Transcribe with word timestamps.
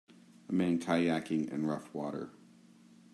A 0.49 0.51
man 0.51 0.79
kiyaking 0.79 1.51
in 1.53 1.67
rough 1.67 1.93
water. 1.93 2.31